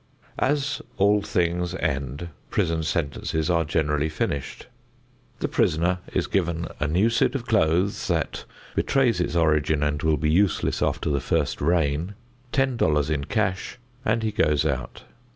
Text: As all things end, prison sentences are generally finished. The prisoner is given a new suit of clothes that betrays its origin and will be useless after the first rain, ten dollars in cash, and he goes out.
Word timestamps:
As 0.39 0.81
all 0.97 1.21
things 1.21 1.75
end, 1.75 2.29
prison 2.49 2.81
sentences 2.81 3.51
are 3.51 3.63
generally 3.63 4.09
finished. 4.09 4.65
The 5.41 5.47
prisoner 5.47 5.99
is 6.11 6.25
given 6.25 6.67
a 6.79 6.87
new 6.87 7.07
suit 7.11 7.35
of 7.35 7.45
clothes 7.45 8.07
that 8.07 8.45
betrays 8.73 9.21
its 9.21 9.35
origin 9.35 9.83
and 9.83 10.01
will 10.01 10.17
be 10.17 10.31
useless 10.31 10.81
after 10.81 11.11
the 11.11 11.21
first 11.21 11.61
rain, 11.61 12.15
ten 12.51 12.77
dollars 12.77 13.11
in 13.11 13.25
cash, 13.25 13.77
and 14.03 14.23
he 14.23 14.31
goes 14.31 14.65
out. 14.65 15.03